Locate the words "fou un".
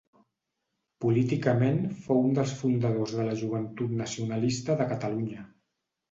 2.05-2.31